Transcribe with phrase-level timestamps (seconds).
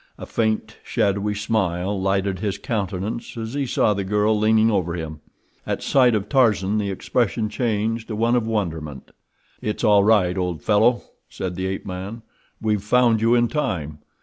[0.17, 5.19] A faint, shadowy smile lighted his countenance as he saw the girl leaning over him.
[5.63, 9.11] At sight of Tarzan the expression changed to one of wonderment.
[9.61, 12.23] "It's all right, old fellow," said the ape man.
[12.59, 13.99] "We've found you in time.